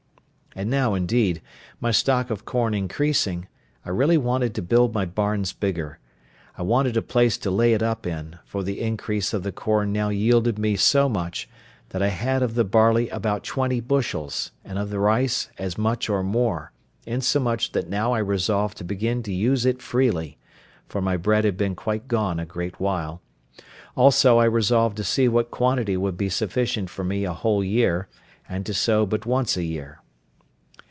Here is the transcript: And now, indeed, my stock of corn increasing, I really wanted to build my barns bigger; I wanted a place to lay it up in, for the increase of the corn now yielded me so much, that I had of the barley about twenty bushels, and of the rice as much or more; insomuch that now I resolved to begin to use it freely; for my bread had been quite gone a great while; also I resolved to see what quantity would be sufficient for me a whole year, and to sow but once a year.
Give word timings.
And 0.53 0.69
now, 0.69 0.95
indeed, 0.95 1.41
my 1.79 1.91
stock 1.91 2.29
of 2.29 2.43
corn 2.43 2.73
increasing, 2.73 3.47
I 3.85 3.89
really 3.89 4.17
wanted 4.17 4.53
to 4.55 4.61
build 4.61 4.93
my 4.93 5.05
barns 5.05 5.53
bigger; 5.53 5.99
I 6.57 6.61
wanted 6.61 6.97
a 6.97 7.01
place 7.01 7.37
to 7.37 7.49
lay 7.49 7.71
it 7.71 7.81
up 7.81 8.05
in, 8.05 8.37
for 8.43 8.61
the 8.61 8.81
increase 8.81 9.33
of 9.33 9.43
the 9.43 9.53
corn 9.53 9.93
now 9.93 10.09
yielded 10.09 10.59
me 10.59 10.75
so 10.75 11.07
much, 11.07 11.47
that 11.89 12.03
I 12.03 12.09
had 12.09 12.43
of 12.43 12.55
the 12.55 12.65
barley 12.65 13.07
about 13.07 13.45
twenty 13.45 13.79
bushels, 13.79 14.51
and 14.65 14.77
of 14.77 14.89
the 14.89 14.99
rice 14.99 15.47
as 15.57 15.77
much 15.77 16.09
or 16.09 16.21
more; 16.21 16.73
insomuch 17.05 17.71
that 17.71 17.87
now 17.89 18.11
I 18.11 18.19
resolved 18.19 18.77
to 18.79 18.83
begin 18.83 19.23
to 19.23 19.33
use 19.33 19.65
it 19.65 19.81
freely; 19.81 20.37
for 20.89 21.01
my 21.01 21.15
bread 21.15 21.45
had 21.45 21.55
been 21.55 21.75
quite 21.75 22.09
gone 22.09 22.41
a 22.41 22.45
great 22.45 22.77
while; 22.77 23.21
also 23.95 24.37
I 24.37 24.45
resolved 24.45 24.97
to 24.97 25.05
see 25.05 25.29
what 25.29 25.49
quantity 25.49 25.95
would 25.95 26.17
be 26.17 26.27
sufficient 26.27 26.89
for 26.89 27.05
me 27.05 27.23
a 27.23 27.31
whole 27.31 27.63
year, 27.63 28.09
and 28.49 28.65
to 28.65 28.73
sow 28.73 29.05
but 29.05 29.25
once 29.25 29.55
a 29.55 29.63
year. 29.63 29.99